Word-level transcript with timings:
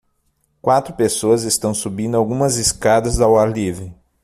Quatro 0.63 0.95
pessoas 0.95 1.43
estão 1.43 1.75
subindo 1.75 2.17
algumas 2.17 2.57
escadas 2.57 3.21
ao 3.21 3.37
ar 3.37 3.51
livre. 3.51 3.93